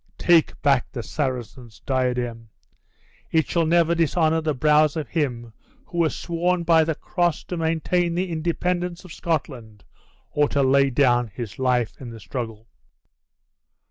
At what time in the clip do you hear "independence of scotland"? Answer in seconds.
8.31-9.83